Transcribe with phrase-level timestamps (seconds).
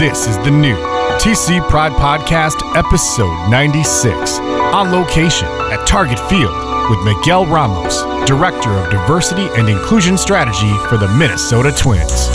[0.00, 0.76] This is the new
[1.18, 8.90] TC Pride Podcast, episode 96, on location at Target Field with Miguel Ramos, Director of
[8.90, 12.30] Diversity and Inclusion Strategy for the Minnesota Twins.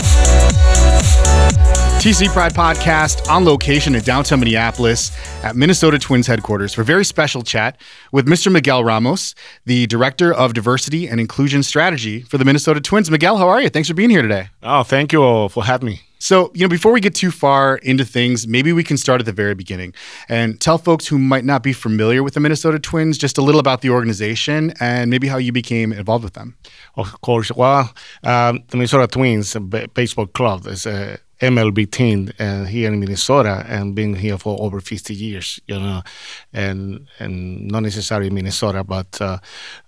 [2.00, 5.10] TC Pride Podcast on location in downtown Minneapolis
[5.42, 7.80] at Minnesota Twins headquarters for a very special chat
[8.12, 8.52] with Mr.
[8.52, 13.10] Miguel Ramos, the Director of Diversity and Inclusion Strategy for the Minnesota Twins.
[13.10, 13.70] Miguel, how are you?
[13.70, 14.50] Thanks for being here today.
[14.62, 16.05] Oh, thank you for having me.
[16.18, 19.26] So, you know, before we get too far into things, maybe we can start at
[19.26, 19.94] the very beginning
[20.28, 23.60] and tell folks who might not be familiar with the Minnesota Twins just a little
[23.60, 26.56] about the organization and maybe how you became involved with them.
[26.96, 27.52] Of course.
[27.52, 27.92] Well,
[28.24, 29.56] um, the Minnesota Twins
[29.94, 34.80] baseball club is a MLB team uh, here in Minnesota and been here for over
[34.80, 36.02] 50 years, you know,
[36.52, 39.38] and and not necessarily Minnesota, but uh,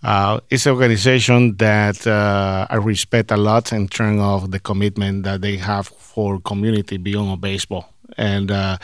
[0.03, 5.25] uh, it's an organization that uh, I respect a lot in terms of the commitment
[5.25, 7.85] that they have for community beyond baseball.
[8.17, 8.79] And uh,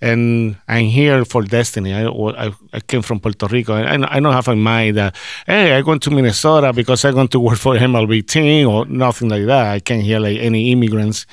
[0.00, 1.92] and I'm here for destiny.
[1.92, 5.16] I, I, I came from Puerto Rico, and I, I don't have in mind that
[5.46, 9.30] hey, I went to Minnesota because I want to work for MLB team or nothing
[9.30, 9.66] like that.
[9.66, 11.26] I came here like any immigrants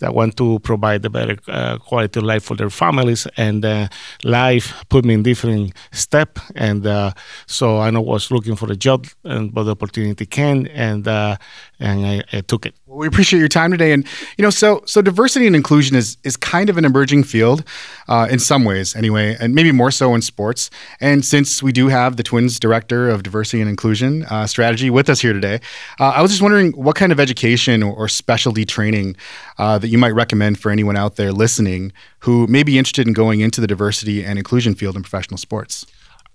[0.00, 3.86] that want to provide a better uh, quality of life for their families, and uh,
[4.24, 7.12] life put me in different step, and uh,
[7.46, 11.36] so I was looking for a job, and but the opportunity came, and uh,
[11.78, 12.74] and I, I took it.
[13.00, 14.06] We appreciate your time today, and
[14.36, 17.64] you know, so so diversity and inclusion is is kind of an emerging field,
[18.08, 20.68] uh, in some ways, anyway, and maybe more so in sports.
[21.00, 25.08] And since we do have the Twins Director of Diversity and Inclusion uh, Strategy with
[25.08, 25.60] us here today,
[25.98, 29.16] uh, I was just wondering what kind of education or, or specialty training
[29.56, 33.14] uh, that you might recommend for anyone out there listening who may be interested in
[33.14, 35.86] going into the diversity and inclusion field in professional sports.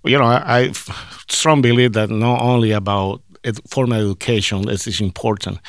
[0.03, 0.71] You know, I, I
[1.29, 3.21] strongly believe that not only about
[3.67, 5.59] formal education this is important.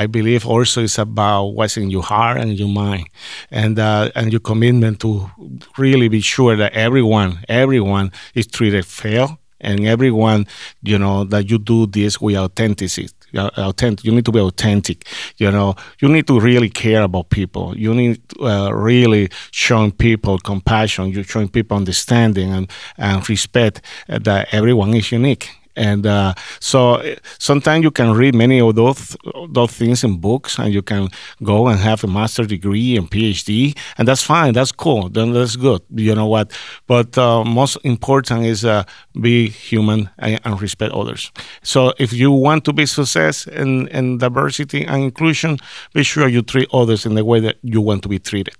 [0.00, 3.06] I believe also it's about what's in your heart and your mind,
[3.50, 5.30] and uh, and your commitment to
[5.76, 9.26] really be sure that everyone everyone is treated fair,
[9.60, 10.46] and everyone
[10.82, 13.14] you know that you do this with authenticity.
[13.36, 14.04] Authentic.
[14.04, 15.06] You need to be authentic.
[15.36, 17.76] You know, you need to really care about people.
[17.76, 21.12] You need uh, really showing people compassion.
[21.12, 27.02] You showing people understanding and, and respect that everyone is unique and uh, so
[27.38, 29.16] sometimes you can read many of those
[29.48, 31.08] those things in books, and you can
[31.42, 34.52] go and have a master degree and PhD, and that's fine.
[34.52, 35.08] That's cool.
[35.08, 35.82] Then that's good.
[35.94, 36.52] You know what?
[36.86, 38.84] But uh, most important is uh,
[39.20, 41.32] be human and, and, respect others.
[41.62, 45.58] So if you want to be success in, in diversity and inclusion,
[45.94, 48.54] be sure you treat others in the way that you want to be treated.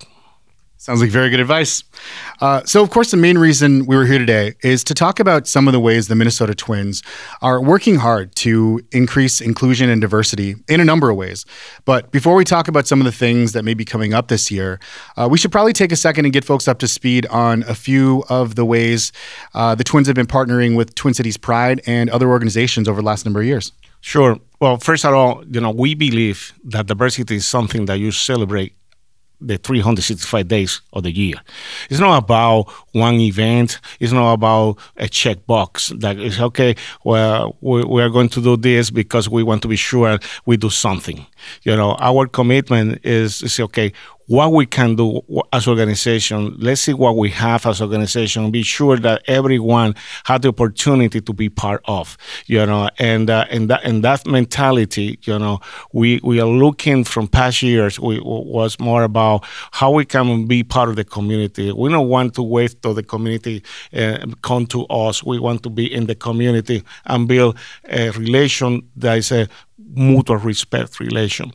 [0.80, 1.84] Sounds like very good advice.
[2.40, 5.46] Uh, so, of course, the main reason we were here today is to talk about
[5.46, 7.02] some of the ways the Minnesota Twins
[7.42, 11.44] are working hard to increase inclusion and diversity in a number of ways.
[11.84, 14.50] But before we talk about some of the things that may be coming up this
[14.50, 14.80] year,
[15.18, 17.74] uh, we should probably take a second and get folks up to speed on a
[17.74, 19.12] few of the ways
[19.52, 23.06] uh, the Twins have been partnering with Twin Cities Pride and other organizations over the
[23.06, 23.72] last number of years.
[24.00, 24.38] Sure.
[24.60, 28.72] Well, first of all, you know, we believe that diversity is something that you celebrate
[29.40, 31.34] the 365 days of the year.
[31.88, 33.80] It's not about one event.
[33.98, 36.76] It's not about a checkbox that is okay.
[37.04, 40.56] Well, we, we are going to do this because we want to be sure we
[40.56, 41.26] do something.
[41.62, 43.92] You know, our commitment is, is okay
[44.30, 45.20] what we can do
[45.52, 46.54] as organization.
[46.60, 48.52] Let's see what we have as organization.
[48.52, 53.46] Be sure that everyone had the opportunity to be part of, you know, and uh,
[53.50, 55.58] and that and that mentality, you know,
[55.92, 57.98] we we are looking from past years.
[57.98, 61.72] We was more about how we can be part of the community.
[61.72, 65.24] We don't want to wait till the community uh, come to us.
[65.24, 67.58] We want to be in the community and build
[67.88, 71.50] a relation that is a mutual respect relation.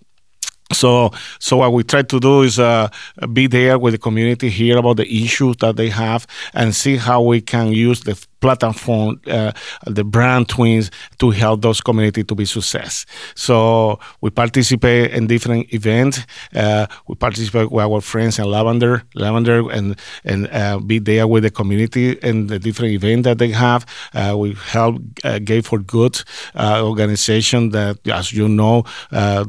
[0.75, 2.89] So, so what we try to do is uh,
[3.33, 7.21] be there with the community, hear about the issues that they have, and see how
[7.21, 8.15] we can use the
[8.45, 9.51] platform, uh,
[9.85, 13.05] the brand twins, to help those communities to be success.
[13.35, 16.19] So we participate in different events.
[16.53, 21.43] Uh, we participate with our friends in Lavender, Lavender, and and uh, be there with
[21.43, 23.85] the community and the different events that they have.
[24.13, 26.21] Uh, we help uh, Gay for Good
[26.55, 28.83] uh, organization that, as you know,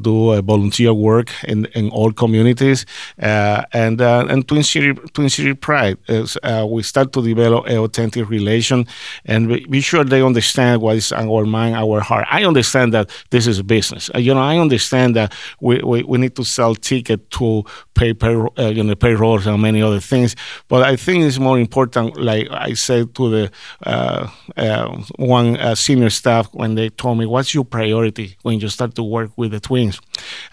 [0.01, 2.85] do volunteer work in, in all communities.
[3.17, 8.86] and and Twin City Twin City Pride is we start to develop an authentic relation
[9.25, 12.25] and be sure they understand what is our mind, our heart.
[12.29, 14.09] I understand that this is a business.
[14.13, 17.63] Uh, you know, I understand that we, we, we need to sell ticket to
[17.93, 20.35] pay pay, uh, you know, payrolls and many other things.
[20.67, 23.51] But I think it's more important, like I said to the
[23.85, 28.69] uh, uh, one uh, senior staff when they told me, what's your priority when you
[28.69, 29.99] start to work with the twins?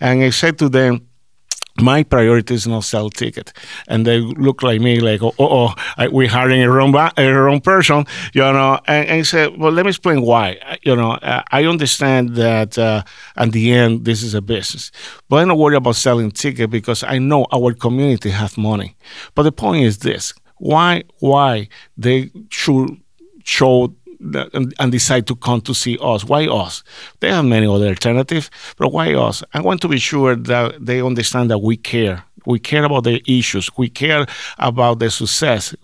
[0.01, 1.07] And I said to them,
[1.81, 3.53] my priority is not sell ticket.
[3.89, 7.61] And they look like me like oh, oh, oh we're hiring a wrong, a wrong
[7.61, 10.59] person you know and, and say well let me explain why.
[10.83, 13.03] You know uh, i understand that uh,
[13.37, 14.91] at the end this is a business.
[15.29, 18.97] But i'm not worried about selling ticket because i know our community have money.
[19.35, 22.97] But the point is this why why they should
[23.45, 23.95] show
[24.53, 26.25] and, and, decide to come to see us.
[26.25, 26.83] Why us?
[27.21, 29.43] They have many other alternatives, but why us?
[29.53, 33.21] I want to be sure that they understand that we care we care about their
[33.27, 33.71] issues.
[33.77, 34.27] We care
[34.59, 35.75] about their success.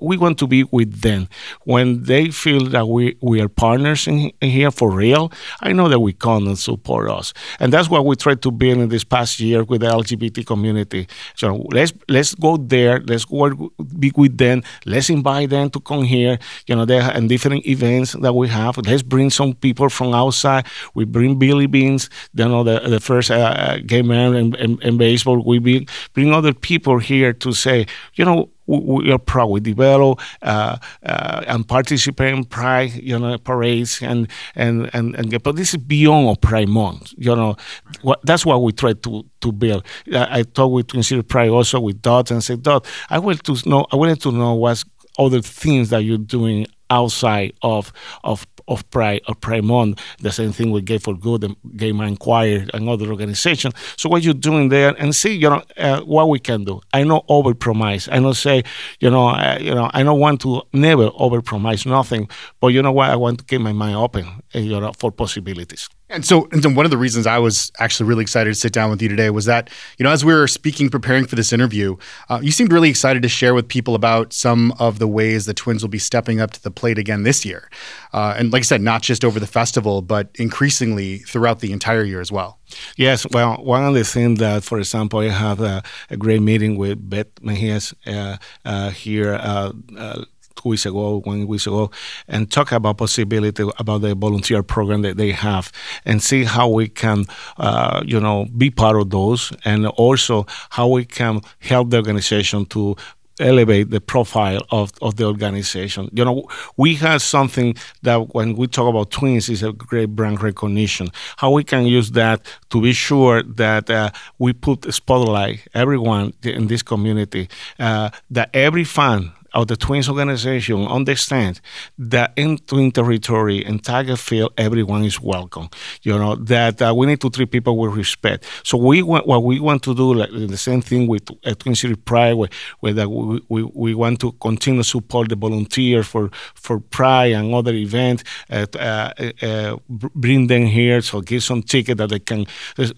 [0.00, 1.28] We want to be with them.
[1.64, 5.88] When they feel that we, we are partners in, in here for real, I know
[5.88, 7.32] that we come and support us.
[7.60, 11.08] And that's what we tried to build in this past year with the LGBT community.
[11.34, 13.00] So let's let's go there.
[13.00, 13.54] Let's work
[13.98, 14.62] be with them.
[14.86, 16.38] Let's invite them to come here.
[16.66, 18.78] You know, there and different events that we have.
[18.78, 20.66] Let's bring some people from outside.
[20.94, 24.80] We bring Billy Beans, you know, the, the first uh, uh gay man in, in,
[24.82, 25.42] in baseball.
[25.44, 29.46] We bring bring other people here to say, you know, we are proud.
[29.46, 35.42] We develop uh, uh, and participate in Pride, you know, parades and and and, and
[35.42, 37.14] but this is beyond Pride Month.
[37.16, 37.56] You know,
[38.02, 39.86] what, that's what we try to to build.
[40.12, 43.68] I, I with Twin City Pride also with Dot and said, Dot, I want to
[43.68, 43.86] know.
[43.90, 44.84] I wanted to know what's
[45.18, 47.92] other things that you're doing outside of
[48.24, 50.00] of of Pride or Pride Month.
[50.20, 53.74] The same thing with Gay for Good and Gay Mind Choir and other organizations.
[53.96, 56.80] So what you're doing there and see, you know, uh, what we can do.
[56.92, 58.08] I know overpromise.
[58.12, 58.62] I know say,
[59.00, 62.28] you know, uh, you know, I don't want to never overpromise nothing,
[62.60, 63.10] but you know what?
[63.10, 65.88] I want to keep my mind open, uh, you know, for possibilities.
[66.10, 68.72] And so, and so one of the reasons I was actually really excited to sit
[68.72, 69.68] down with you today was that,
[69.98, 71.96] you know, as we were speaking, preparing for this interview,
[72.30, 75.52] uh, you seemed really excited to share with people about some of the ways the
[75.52, 77.68] Twins will be stepping up to the plate again this year.
[78.14, 82.04] Uh, and like I said, not just over the festival, but increasingly throughout the entire
[82.04, 82.58] year as well.
[82.96, 86.76] Yes, well, one of the things that, for example, I have a, a great meeting
[86.76, 90.24] with Beth Mejias uh, uh here uh, uh,
[90.58, 91.90] two weeks ago, one week ago,
[92.26, 95.72] and talk about possibility about the volunteer program that they have,
[96.04, 97.24] and see how we can,
[97.58, 102.66] uh, you know, be part of those, and also how we can help the organization
[102.66, 102.96] to
[103.40, 106.10] elevate the profile of, of the organization.
[106.12, 110.42] You know, we have something that when we talk about twins is a great brand
[110.42, 111.08] recognition.
[111.36, 116.66] How we can use that to be sure that uh, we put spotlight everyone in
[116.66, 121.60] this community, uh, that every fan of the Twins organization understand
[121.98, 125.68] that in Twin territory and Target Field, everyone is welcome.
[126.02, 128.44] You know that uh, we need to treat people with respect.
[128.62, 131.74] So we want what we want to do, like the same thing with uh, Twin
[131.74, 132.48] City Pride, where,
[132.80, 137.32] where that we, we, we want to continue to support the volunteers for for Pride
[137.32, 138.24] and other events.
[138.50, 139.12] Uh, uh,
[139.42, 142.46] uh bring them here, so give some ticket that they can.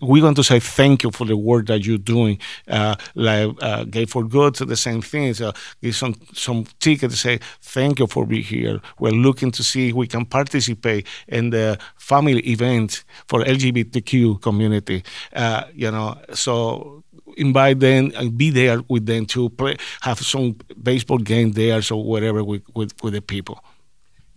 [0.03, 2.39] We want to say thank you for the work that you're doing.
[2.67, 5.35] Uh, like Gay for Good, so the same thing.
[5.35, 8.81] So give some some ticket to say thank you for being here.
[8.99, 15.03] We're looking to see if we can participate in the family event for LGBTQ community.
[15.33, 17.03] Uh, you know, so
[17.37, 21.97] invite them and be there with them to play, have some baseball game there, so
[21.97, 23.63] whatever with, with, with the people.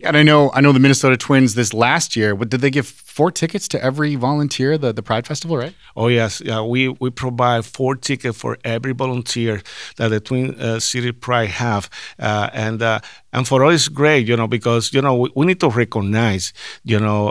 [0.04, 2.34] And I know I know the Minnesota Twins this last year.
[2.34, 5.74] What did they give four tickets to every volunteer the the Pride Festival, right?
[5.96, 6.62] Oh yes, yeah.
[6.62, 9.62] We we provide four tickets for every volunteer
[9.96, 13.00] that the Twin uh, City Pride have, uh, and uh,
[13.32, 16.52] and for us it's great, you know, because you know we, we need to recognize,
[16.84, 17.28] you know,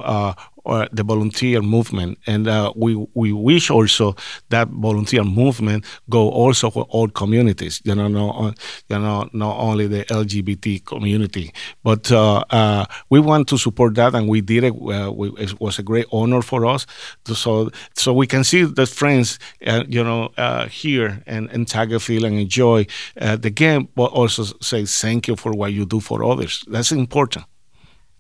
[0.66, 4.16] uh, the volunteer movement, and uh, we we wish also
[4.50, 7.82] that volunteer movement go also for all communities.
[7.84, 8.58] You know, not
[8.90, 11.54] you know not only the LGBT community,
[11.84, 14.74] but uh, uh, we want to support that, and we did it.
[14.74, 16.86] Uh, we, it was a great honor for us,
[17.26, 20.30] so so we can see the friends, uh, you know,
[20.70, 25.52] here and in Target Field and enjoy the game, but also say thank you for
[25.52, 26.64] what you do for others.
[26.68, 27.46] That's important.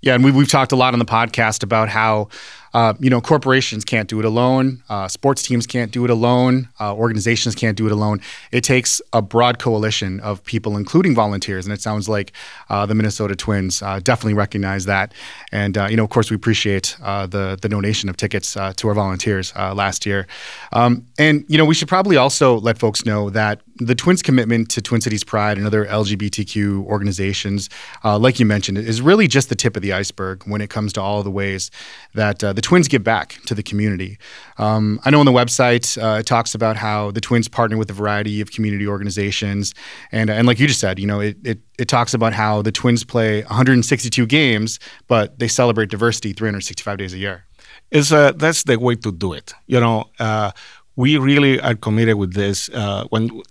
[0.03, 2.27] Yeah, and we've, we've talked a lot on the podcast about how
[2.73, 4.81] uh, you know, corporations can't do it alone.
[4.89, 6.69] Uh, sports teams can't do it alone.
[6.79, 8.19] Uh, organizations can't do it alone.
[8.51, 11.65] It takes a broad coalition of people, including volunteers.
[11.65, 12.31] And it sounds like
[12.69, 15.13] uh, the Minnesota Twins uh, definitely recognize that.
[15.51, 19.53] And you know, of course, we appreciate the the donation of tickets to our volunteers
[19.55, 20.27] last year.
[20.71, 24.69] Um, and you know, we should probably also let folks know that the Twins' commitment
[24.71, 27.69] to Twin Cities Pride and other LGBTQ organizations,
[28.03, 31.01] like you mentioned, is really just the tip of the iceberg when it comes to
[31.01, 31.69] all the ways
[32.15, 34.17] that the Twins give back to the community.
[34.57, 37.89] Um, I know on the website uh, it talks about how the Twins partner with
[37.89, 39.73] a variety of community organizations,
[40.11, 42.71] and and like you just said, you know, it it, it talks about how the
[42.71, 47.45] Twins play 162 games, but they celebrate diversity 365 days a year.
[47.91, 49.53] Is uh, that's the way to do it.
[49.67, 50.05] You know.
[50.19, 50.51] Uh,
[50.95, 52.69] we really are committed with this.
[52.69, 53.41] Uh, when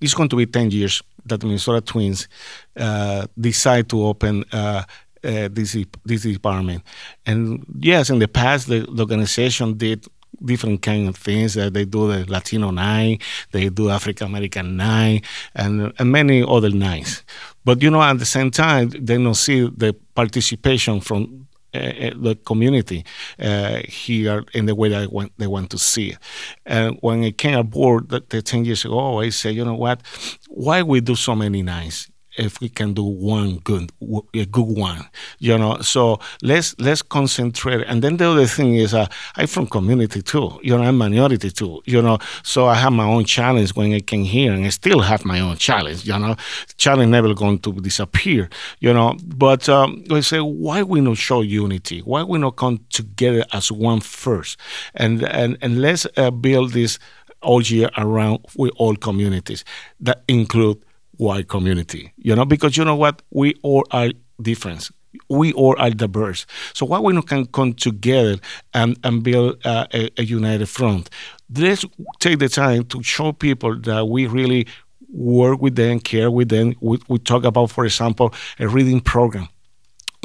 [0.00, 2.28] it's going to be 10 years that the Minnesota Twins
[2.76, 4.84] uh, decide to open uh,
[5.24, 6.82] uh, this this department.
[7.26, 10.06] And yes, in the past, the, the organization did
[10.44, 11.56] different kind of things.
[11.56, 13.22] Uh, they do the Latino night,
[13.52, 15.24] they do African American night,
[15.54, 17.24] and and many other nights.
[17.64, 22.36] But you know, at the same time, they don't see the participation from uh, the
[22.44, 23.04] community
[23.38, 26.18] uh, here in the way that want, they want to see it.
[26.66, 30.02] And when I came aboard the, the 10 years ago, I said, you know what?
[30.48, 32.10] Why we do so many nights?
[32.40, 33.90] If we can do one good
[34.34, 35.04] a good one
[35.38, 35.78] you know?
[35.80, 37.86] So let's let's concentrate.
[37.86, 39.06] And then the other thing is uh,
[39.36, 42.18] i'm from community too you know i'm minority too you know?
[42.42, 45.40] So i have my own challenge when i came here and i still have my
[45.40, 46.36] own challenge you know?
[46.76, 48.48] Challenge never going to disappear
[48.80, 49.16] you know?
[49.24, 52.00] But um, we say why we not show unity?
[52.00, 54.58] Why we not come together as one first?
[54.94, 56.98] And and and let's uh, build this
[57.42, 59.64] all year around with all communities
[60.00, 60.78] that include
[61.20, 63.20] white community, you know, because you know what?
[63.30, 64.10] We all are
[64.40, 64.90] different.
[65.28, 66.46] We all are diverse.
[66.72, 68.38] So why we not can come together
[68.72, 71.10] and, and build uh, a, a united front?
[71.54, 71.84] Let's
[72.20, 74.66] take the time to show people that we really
[75.12, 76.74] work with them, care with them.
[76.80, 79.48] We, we talk about, for example, a reading program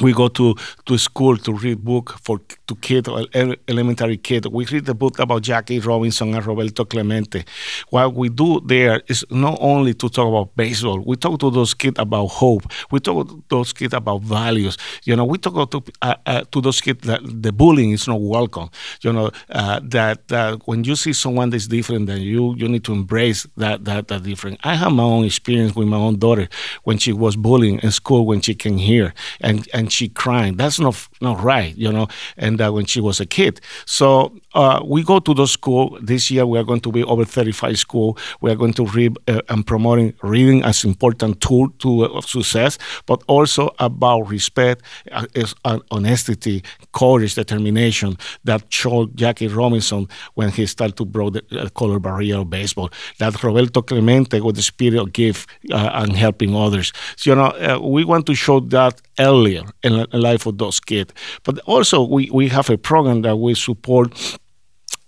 [0.00, 3.08] we go to, to school to read book for to kid
[3.68, 4.46] elementary kid.
[4.46, 7.44] We read the book about Jackie Robinson and Roberto Clemente.
[7.90, 11.00] What we do there is not only to talk about baseball.
[11.00, 12.64] We talk to those kids about hope.
[12.90, 14.76] We talk to those kids about values.
[15.04, 18.20] You know, we talk to uh, uh, to those kids that the bullying is not
[18.20, 18.68] welcome.
[19.00, 22.92] You know uh, that when you see someone that's different than you, you need to
[22.92, 24.60] embrace that that that different.
[24.62, 26.48] I have my own experience with my own daughter
[26.84, 30.56] when she was bullying in school when she came here and and and she crying.
[30.56, 32.08] That's not not right, you know.
[32.36, 36.30] And uh, when she was a kid, so uh, we go to the school this
[36.30, 36.46] year.
[36.46, 38.18] We are going to be over 35 school.
[38.40, 42.78] We are going to read uh, and promoting reading as important tool to uh, success,
[43.04, 44.82] but also about respect,
[45.12, 45.26] uh,
[45.64, 51.98] uh, honesty, courage, determination that showed Jackie Robinson when he started to break the color
[52.00, 52.90] barrier of baseball.
[53.18, 56.92] That Roberto Clemente with the spirit of give and helping others.
[57.16, 61.12] So, you know, we want to show that earlier in the life of those kids.
[61.44, 64.38] But also, we, we have a program that we support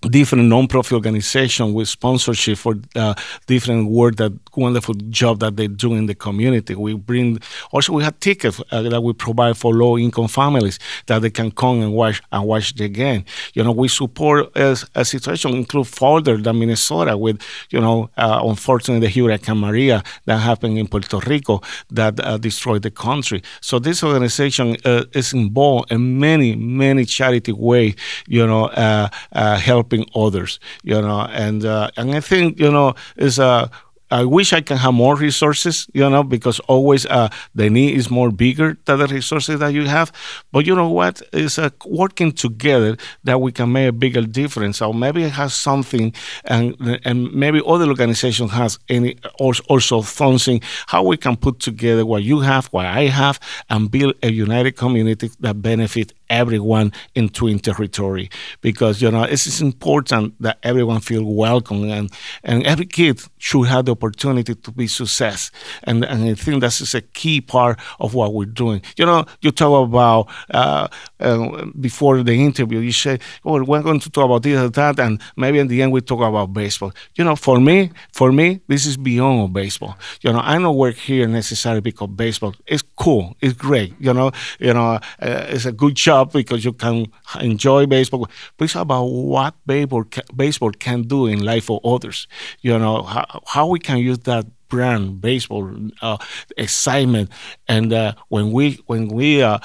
[0.02, 3.14] different non-profit organization with sponsorship for uh,
[3.46, 6.74] different work that wonderful job that they do in the community.
[6.74, 7.38] We bring
[7.72, 11.80] also we have tickets uh, that we provide for low-income families that they can come
[11.82, 13.24] and watch and watch the game.
[13.54, 17.40] You know we support a, a situation include further than minnesota with
[17.70, 22.82] you know uh, unfortunately the hurricane maria that happened in puerto rico that uh, destroyed
[22.82, 23.42] the country.
[23.60, 27.94] So this organization uh, is involved in many many charity ways
[28.26, 29.08] you know uh,
[29.56, 33.68] help helping others, you know, and uh, and I think you know is a uh,
[34.10, 38.10] I wish I can have more resources, you know, because always uh, the need is
[38.10, 40.10] more bigger than the resources that you have.
[40.50, 41.20] But you know what?
[41.32, 44.80] It's uh, working together that we can make a bigger difference.
[44.80, 46.14] Or maybe it has something,
[46.44, 52.22] and and maybe other organization has any also something how we can put together what
[52.22, 57.58] you have, what I have, and build a united community that benefit everyone in Twin
[57.58, 58.30] Territory.
[58.60, 62.10] Because you know it's important that everyone feel welcome, and
[62.44, 65.50] and every kid should have the opportunity to be success.
[65.84, 68.82] And, and I think that is a key part of what we're doing.
[68.96, 70.88] You know, you talk about uh,
[71.20, 74.98] uh, before the interview, you say, "Oh, we're going to talk about this and that,"
[75.00, 76.92] and maybe in the end we talk about baseball.
[77.16, 79.96] You know, for me, for me, this is beyond baseball.
[80.22, 83.94] You know, I don't work here necessarily because baseball is cool, it's great.
[83.98, 87.06] You know, you know, uh, it's a good job because you can
[87.40, 92.26] enjoy baseball, but it's about what baseball can, baseball can do in life of others.
[92.60, 96.18] You know, how, how we can use that brand baseball uh,
[96.56, 97.30] excitement.
[97.66, 99.58] And uh, when we when we uh,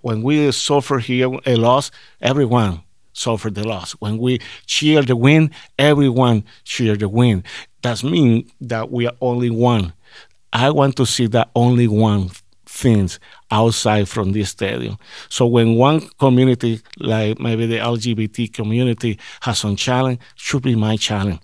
[0.00, 2.82] when we suffer here a loss everyone
[3.12, 3.92] suffer the loss.
[3.92, 7.44] When we cheer the win everyone cheer the win.
[7.82, 9.92] That means that we are only one.
[10.52, 12.30] I want to see that only one
[12.76, 13.18] things
[13.50, 14.98] outside from this stadium.
[15.28, 20.96] So when one community, like maybe the LGBT community, has some challenge, should be my
[20.96, 21.40] challenge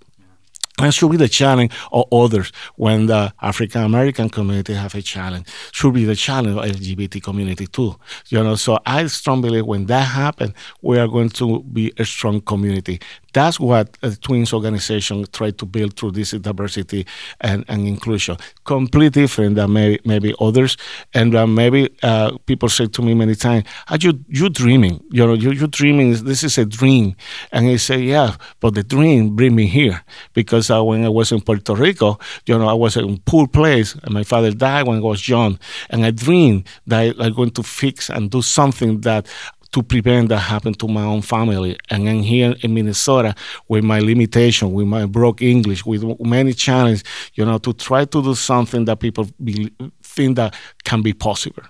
[0.78, 5.46] and should be the challenge of others when the African American community have a challenge.
[5.72, 7.96] Should be the challenge of LGBT community too.
[8.28, 12.04] You know, so I strongly believe when that happens, we are going to be a
[12.04, 13.00] strong community.
[13.32, 17.06] That's what the Twins organization tried to build through this diversity
[17.40, 18.36] and, and inclusion.
[18.64, 20.76] Completely different than maybe, maybe others.
[21.14, 25.02] And uh, maybe uh, people say to me many times, "Are you you dreaming?
[25.10, 26.12] You know, you you dreaming.
[26.24, 27.16] This is a dream."
[27.52, 30.02] And I say, "Yeah, but the dream bring me here
[30.34, 33.46] because uh, when I was in Puerto Rico, you know, I was in a poor
[33.46, 35.58] place, and my father died when I was young,
[35.90, 39.26] and I dreamed that I'm going to fix and do something that
[39.72, 41.76] to prevent that happen to my own family.
[41.90, 43.34] And then here in Minnesota,
[43.68, 47.02] with my limitation, with my broke English, with many challenges,
[47.34, 51.62] you know, to try to do something that people be, think that can be possible.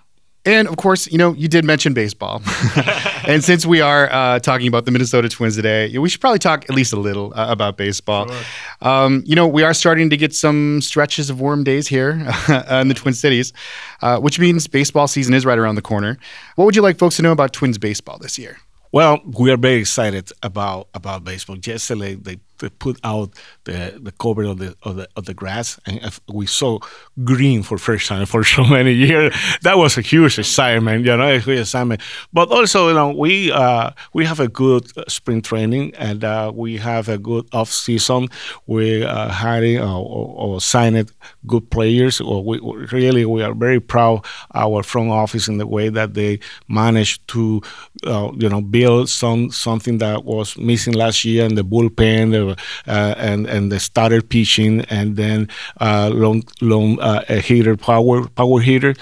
[0.45, 2.43] And of course, you know, you did mention baseball.
[3.29, 6.65] and since we are uh, talking about the Minnesota Twins today, we should probably talk
[6.69, 8.29] at least a little uh, about baseball.
[8.29, 8.45] Sure.
[8.81, 12.11] Um, you know, we are starting to get some stretches of warm days here
[12.71, 13.53] in the Twin Cities,
[14.01, 16.19] uh, which means baseball season is right around the corner.
[16.57, 18.59] What would you like folks to know about Twins baseball this year?
[18.91, 21.57] Well, we are very excited about about baseball.
[21.57, 23.31] Yesterday, they put out
[23.65, 26.79] the, the cover of the, of the of the grass, and we saw
[27.25, 29.35] green for first time for so many years.
[29.63, 32.01] That was a huge excitement, you know, a huge excitement.
[32.33, 36.77] But also, you know, we uh, we have a good spring training, and uh, we
[36.79, 38.29] have a good off season.
[38.67, 41.13] We uh, hiring uh, or, or signed
[41.47, 42.21] good players.
[42.21, 42.59] Or we
[42.93, 47.63] really we are very proud our front office in the way that they managed to,
[48.07, 52.52] uh, you know, build some something that was missing last year in the bullpen.
[52.87, 55.49] Uh, and and the starter pitching, and then
[55.81, 58.95] uh, long long uh, hitter power power hitter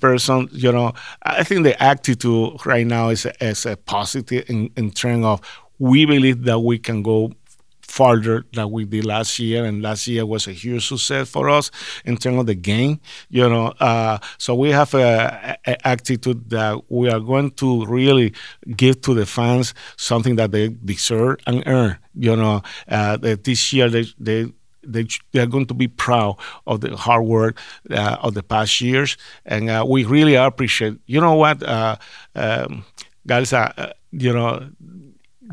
[0.00, 0.48] person.
[0.52, 0.92] You know,
[1.22, 4.92] I think the attitude right now is is a positive in, in
[5.24, 5.40] of
[5.78, 7.32] we believe that we can go
[7.92, 11.70] farther than we did last year, and last year was a huge success for us
[12.06, 12.98] in terms of the game.
[13.28, 18.32] You know, uh, so we have a, attitude that we are going to really
[18.74, 21.98] give to the fans something that they deserve and earn.
[22.14, 24.50] You know, uh, this year they they
[24.82, 27.58] they, they are going to be proud of the hard work
[27.90, 30.96] uh, of the past years, and uh, we really appreciate.
[31.04, 31.96] You know what, uh,
[32.34, 32.86] um,
[33.26, 33.52] guys?
[33.52, 34.70] Uh, you know,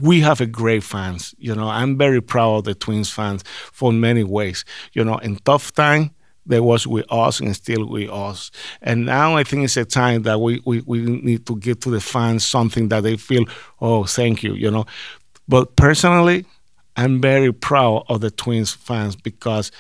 [0.02, 1.34] we have a great fans.
[1.38, 4.66] You know, I'm very proud of the Twins fans for many ways.
[4.94, 6.12] You know, in tough time,
[6.46, 8.52] they was with us and still with us.
[8.82, 11.92] And now I think it's a time that we, we, we need to give to
[11.92, 13.46] the fans something that they feel,
[13.82, 14.86] oh, thank you, you know.
[15.48, 16.46] But personally,
[16.98, 19.72] I'm very proud of the Twins fans because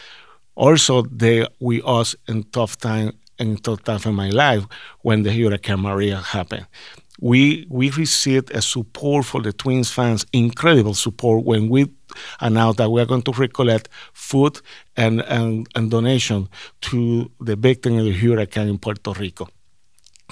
[0.56, 4.66] also they with us in tough time in tough time in my life
[5.02, 6.68] when the Hurricane Maria happened
[7.22, 11.88] we we received a support for the Twins fans, incredible support when we
[12.40, 14.60] announced that we are going to recollect food
[14.98, 16.50] and, and, and donation
[16.82, 19.48] to the victim of the hurricane in Puerto Rico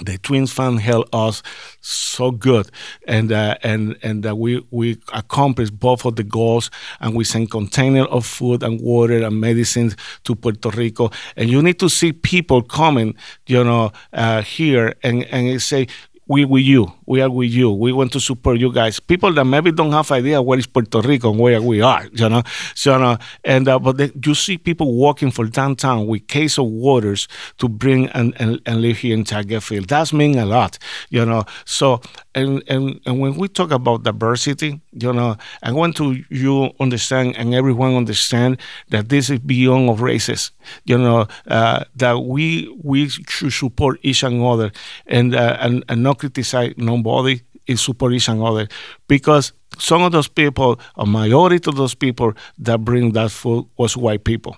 [0.02, 1.42] the Twins fans helped us
[1.80, 2.70] so good,
[3.06, 6.70] and uh, and and uh, we we accomplished both of the goals,
[7.00, 11.10] and we sent container of food and water and medicines to Puerto Rico.
[11.36, 13.14] And you need to see people coming,
[13.46, 15.88] you know, uh, here and and say,
[16.28, 16.97] we with you.
[17.08, 17.70] We are with you.
[17.70, 19.00] We want to support you guys.
[19.00, 22.28] People that maybe don't have idea where is Puerto Rico and where we are, you
[22.28, 22.42] know.
[22.74, 26.66] So, uh, and uh, but they, you see people walking for downtown with case of
[26.66, 27.26] waters
[27.60, 29.88] to bring and, and, and live here in Target Field.
[29.88, 30.76] That's mean a lot,
[31.08, 31.44] you know.
[31.64, 32.02] So,
[32.34, 37.36] and, and and when we talk about diversity, you know, I want to you understand
[37.38, 40.50] and everyone understand that this is beyond of races.
[40.84, 44.72] You know, uh, that we we should support each other
[45.06, 48.68] and uh, and and not criticize nobody is support each other
[49.08, 53.96] because some of those people, a majority of those people that bring that food was
[53.96, 54.56] white people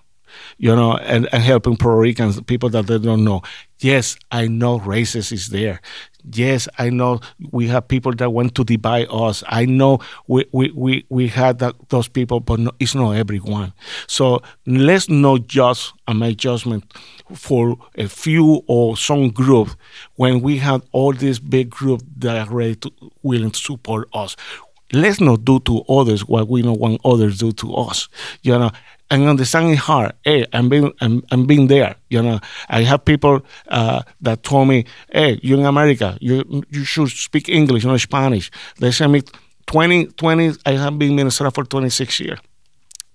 [0.59, 3.43] you know, and, and helping Puerto Ricans, people that they don't know.
[3.81, 5.81] Yes, I know racism is there.
[6.25, 9.43] Yes, I know we have people that want to divide us.
[9.47, 13.73] I know we we, we, we had that, those people, but no, it's not everyone.
[14.07, 16.93] So let's not just uh, make judgment
[17.35, 19.71] for a few or some group
[20.17, 24.37] when we have all this big group that are ready to, willing to support us.
[24.93, 28.09] Let's not do to others what we don't want others do to us.
[28.43, 28.71] You know,
[29.11, 30.13] and understanding hard.
[30.25, 31.97] Hey, I'm being I'm, I'm being there.
[32.09, 36.85] You know, I have people uh, that told me, "Hey, you're in America, you you
[36.85, 39.23] should speak English, not Spanish." They sent me
[39.67, 42.39] 20, 20 I have been in Minnesota for 26 years.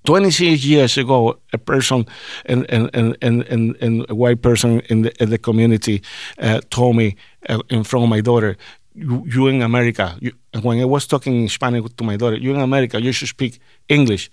[0.06, 2.06] 26 years ago, a person
[2.46, 6.04] and and, and, and, and, a white person in the, in the community
[6.38, 7.16] uh, told me
[7.50, 8.56] uh, in front of my daughter,
[8.94, 10.32] you, you in America, you,
[10.62, 13.60] when I was talking in Spanish to my daughter, you in America, you should speak
[13.90, 14.30] English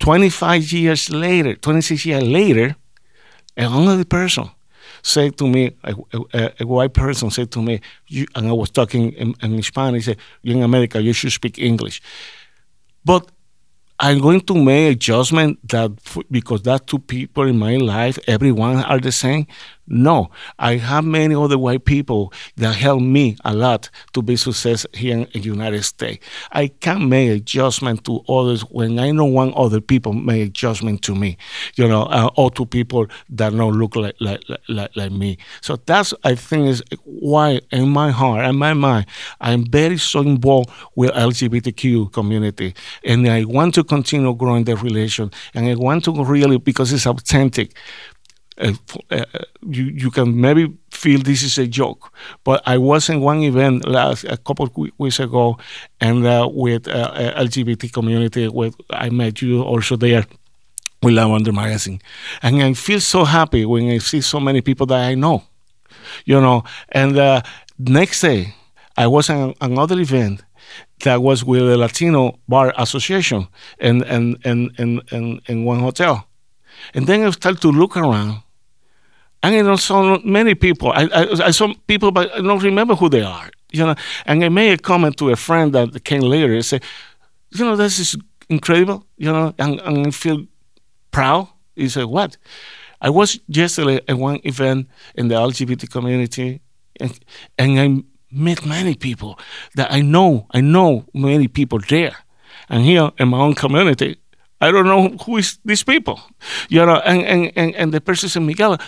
[0.00, 2.76] 25 years later, 26 years later,
[3.56, 4.50] another person
[5.02, 5.94] said to me, a,
[6.32, 7.80] a, a, white person said to me,
[8.34, 12.02] and I was talking in, in Spanish, said, in America, you should speak English.
[13.04, 13.30] But
[14.00, 15.90] I'm going to make adjustment that
[16.30, 19.46] because that two people in my life, everyone are the same.
[19.90, 24.86] No, I have many other white people that help me a lot to be success
[24.92, 26.24] here in the United States.
[26.52, 31.14] I can't make adjustment to others when I don't want other people make adjustment to
[31.14, 31.38] me,
[31.76, 35.38] you know, uh, or to people that don't look like, like, like, like me.
[35.62, 39.06] So that's, I think, is why in my heart and my mind,
[39.40, 42.74] I'm very so involved with LGBTQ community.
[43.04, 45.30] And I want to continue growing the relation.
[45.54, 47.74] And I want to really, because it's authentic,
[48.58, 48.72] uh,
[49.10, 49.24] uh,
[49.62, 52.12] you you can maybe feel this is a joke,
[52.44, 55.58] but I was in one event last a couple of weeks ago,
[56.00, 60.26] and uh, with uh, LGBT community, with I met you also there
[61.02, 62.00] with Lavender Magazine,
[62.42, 65.44] and I feel so happy when I see so many people that I know,
[66.24, 66.64] you know.
[66.88, 67.42] And uh,
[67.78, 68.54] next day,
[68.96, 70.42] I was in another event
[71.04, 73.46] that was with the Latino Bar Association
[73.78, 76.24] in in in in, in, in one hotel.
[76.94, 78.42] And then I started to look around
[79.42, 80.92] and I saw many people.
[80.92, 83.50] I, I, I, saw people, but I don't remember who they are.
[83.70, 83.94] You know,
[84.26, 86.56] and I made a comment to a friend that came later.
[86.56, 86.82] I said,
[87.50, 88.16] "You know, this is
[88.48, 89.04] incredible.
[89.16, 90.46] You know, and, and I feel
[91.10, 92.36] proud." He said, "What?"
[93.00, 96.60] I was yesterday at one event in the LGBT community,
[96.98, 97.18] and,
[97.56, 99.38] and I met many people
[99.76, 100.46] that I know.
[100.50, 102.16] I know many people there,
[102.68, 104.16] and here in my own community,
[104.60, 106.20] I don't know who is these people,
[106.68, 107.00] you know.
[107.04, 108.78] And and and, and the person said, Miguel,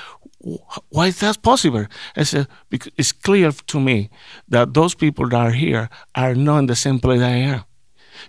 [0.88, 1.86] why is that possible?
[2.16, 4.10] I said, because it's clear to me
[4.48, 7.64] that those people that are here are not in the same place I am.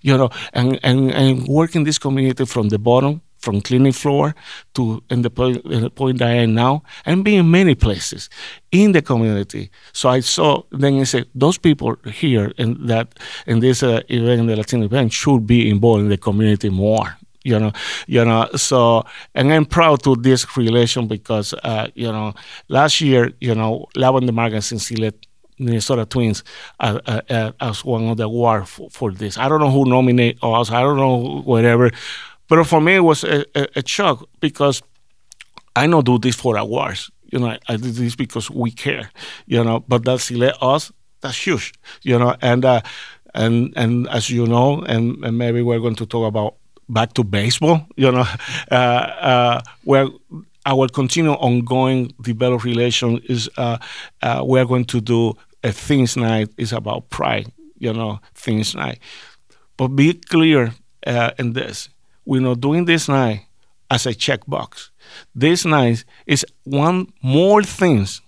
[0.01, 4.36] You know, and, and, and working this community from the bottom, from cleaning floor
[4.73, 8.30] to in the, point, in the point I am now, and being many places
[8.71, 9.69] in the community.
[9.93, 14.41] So I saw, then I said, those people here in that in this uh, event,
[14.41, 17.71] in the Latino event, should be involved in the community more you know
[18.08, 19.04] you know so
[19.36, 22.34] and i'm proud to this relation because uh, you know
[22.67, 25.27] last year you know lavender magazine selected
[25.62, 26.43] Minnesota Twins
[26.80, 27.21] uh,
[27.60, 29.38] as one of the awards for, for, this.
[29.38, 30.71] I don't know who nominated us.
[30.71, 31.91] I don't know whatever,
[32.47, 34.82] but for me it was a, a, a shock because
[35.75, 37.12] I don't do this for awards.
[37.32, 39.10] You know, I, did this because we care.
[39.45, 40.91] You know, but that select us.
[41.21, 41.73] That's huge.
[42.01, 42.82] You know, and uh,
[43.34, 46.56] and and as you know, and, and maybe we're going to talk about
[46.91, 48.25] back to baseball, you know,
[48.71, 50.08] uh, uh, where
[50.65, 53.77] our continue ongoing develop relation is uh,
[54.21, 58.99] uh, we're going to do a things night is about pride, you know, things night.
[59.77, 60.73] But be clear
[61.06, 61.89] uh, in this.
[62.25, 63.47] We're not doing this night
[63.89, 64.89] as a checkbox.
[65.34, 68.21] This night is one more things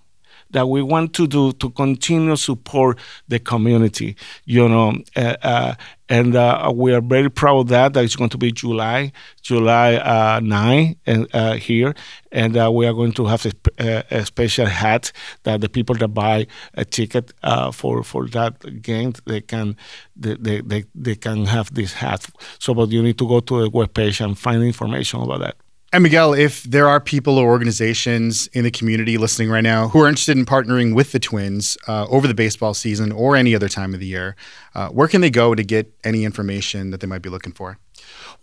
[0.54, 4.16] that we want to do to continue support the community.
[4.44, 5.74] You know, uh, uh,
[6.08, 7.94] and uh, we are very proud of that.
[7.94, 9.12] That it's going to be July,
[9.42, 11.94] July uh, 9 and, uh, here,
[12.30, 15.10] and uh, we are going to have a, a, special hat
[15.42, 19.76] that the people that buy a ticket uh, for for that game they can
[20.14, 22.26] they, they, they, they can have this hat.
[22.60, 25.56] So, but you need to go to the webpage and find information about that.
[25.94, 30.00] And Miguel, if there are people or organizations in the community listening right now who
[30.02, 33.68] are interested in partnering with the Twins uh, over the baseball season or any other
[33.68, 34.34] time of the year,
[34.74, 37.78] uh, where can they go to get any information that they might be looking for?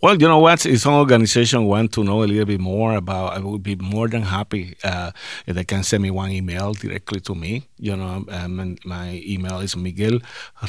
[0.00, 0.64] Well, you know what?
[0.64, 4.08] If some organization want to know a little bit more about, I would be more
[4.08, 5.10] than happy uh,
[5.44, 7.68] if they can send me one email directly to me.
[7.76, 10.20] You know, um, my email is Miguel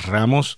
[0.09, 0.57] Ramos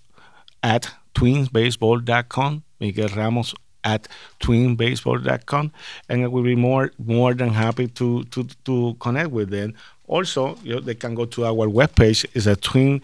[0.64, 2.64] at twinsbaseball.com.
[2.80, 3.54] Miguel Ramos
[3.86, 4.10] at
[4.42, 5.72] twinbaseball.com,
[6.10, 9.76] and I will be more more than happy to to, to connect with them.
[10.08, 12.26] Also, you know, they can go to our webpage.
[12.34, 13.02] is a twin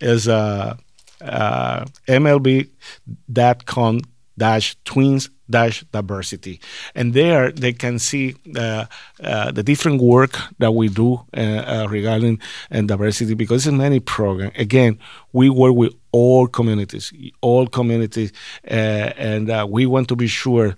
[0.00, 0.76] is a
[1.20, 4.00] uh, mlb.com
[4.36, 6.58] dash twins dash diversity
[6.94, 8.86] and there they can see uh,
[9.22, 12.40] uh, the different work that we do uh, uh regarding
[12.70, 14.98] and diversity because in many programs again
[15.32, 18.32] we work with all communities all communities
[18.70, 20.76] uh, and uh, we want to be sure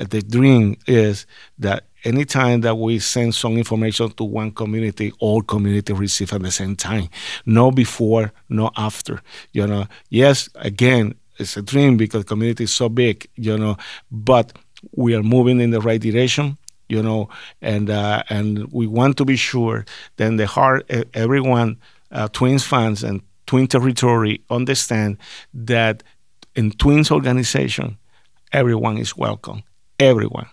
[0.00, 1.26] the dream is
[1.58, 6.50] that anytime that we send some information to one community, all community receive at the
[6.50, 7.08] same time.
[7.46, 9.20] No before, no after.
[9.52, 13.76] You know, yes, again, it's a dream because community is so big, you know,
[14.10, 14.52] but
[14.94, 16.56] we are moving in the right direction
[16.88, 17.28] you know,
[17.60, 19.84] and uh, and we want to be sure
[20.16, 21.76] Then the heart everyone,
[22.10, 25.18] uh, Twins fans and Twin territory understand
[25.52, 26.04] that
[26.54, 27.98] in Twins organization,
[28.52, 29.64] everyone is welcome
[29.98, 30.46] everyone.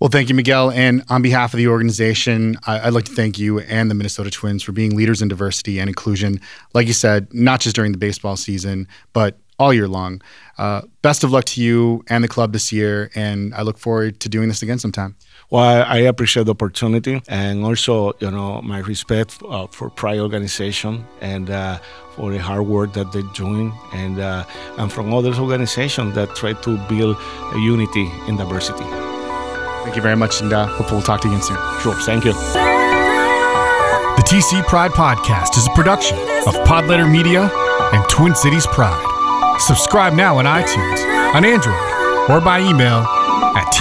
[0.00, 0.70] Well, thank you, Miguel.
[0.70, 4.62] And on behalf of the organization, I'd like to thank you and the Minnesota Twins
[4.62, 6.40] for being leaders in diversity and inclusion.
[6.74, 10.20] Like you said, not just during the baseball season, but all year long.
[10.58, 14.20] Uh, best of luck to you and the club this year, and I look forward
[14.20, 15.16] to doing this again sometime.
[15.48, 21.06] Well, I appreciate the opportunity, and also, you know, my respect uh, for Pride organization
[21.20, 21.78] and uh,
[22.16, 24.44] for the hard work that they're doing, and uh,
[24.78, 27.16] and from other organizations that try to build
[27.54, 28.82] a unity in diversity.
[29.84, 31.56] Thank you very much, and uh, hopefully we'll talk to you again soon.
[31.80, 32.32] Sure, thank you.
[32.32, 37.48] The TC Pride Podcast is a production of Podletter Media
[37.92, 39.60] and Twin Cities Pride.
[39.60, 40.98] Subscribe now on iTunes,
[41.36, 41.78] on Android,
[42.28, 43.06] or by email
[43.54, 43.72] at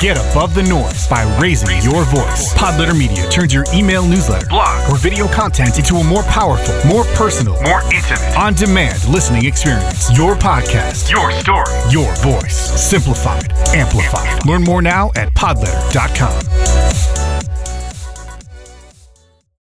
[0.00, 2.52] Get above the noise by raising your voice.
[2.54, 7.04] Podletter Media turns your email newsletter, blog, or video content into a more powerful, more
[7.14, 10.10] personal, more intimate, on demand listening experience.
[10.16, 12.56] Your podcast, your story, your voice.
[12.56, 14.44] Simplified, amplified.
[14.44, 17.31] Learn more now at podletter.com.